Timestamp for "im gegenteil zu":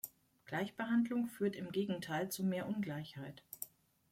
1.55-2.43